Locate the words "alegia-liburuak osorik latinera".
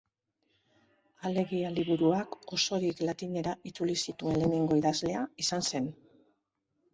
1.29-3.53